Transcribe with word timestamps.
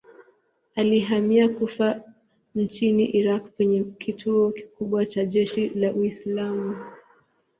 Alihamia 0.75 1.49
Kufa 1.49 2.01
nchini 2.55 3.05
Irak 3.05 3.47
penye 3.57 3.83
kituo 3.83 4.51
kikubwa 4.51 5.05
cha 5.05 5.25
jeshi 5.25 5.69
la 5.69 5.93
Uislamu. 5.93 6.75